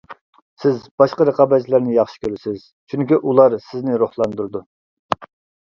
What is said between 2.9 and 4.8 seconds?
چۈنكى ئۇلار سىزنى روھلاندۇرىدۇ.